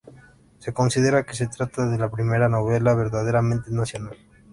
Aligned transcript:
Se 0.57 0.73
considera 0.73 1.23
que 1.27 1.35
se 1.35 1.45
trata 1.45 1.85
de 1.87 1.95
la 1.99 2.09
primera 2.09 2.49
novela 2.49 2.95
verdaderamente 2.95 3.69
nacional. 3.69 4.17